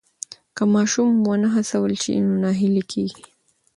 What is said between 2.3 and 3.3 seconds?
ناهیلی کېږي.